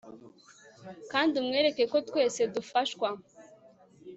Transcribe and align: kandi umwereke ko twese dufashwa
kandi 1.11 1.33
umwereke 1.41 1.83
ko 1.91 1.97
twese 2.07 2.41
dufashwa 2.53 3.09